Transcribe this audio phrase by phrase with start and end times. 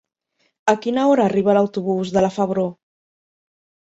[0.71, 2.65] A quina hora arriba l'autobús de la Febró?